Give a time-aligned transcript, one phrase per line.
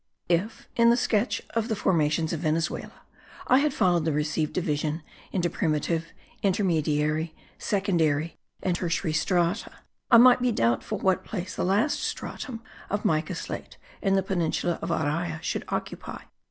[0.29, 3.03] If, in the sketch of the formations of Venezuela,
[3.45, 9.71] I had followed the received division into primitive, intermediary, secondary and tertiary strata,
[10.09, 14.79] I might be doubtful what place the last stratum of mica slate in the peninsula
[14.81, 16.23] of Araya should occupy.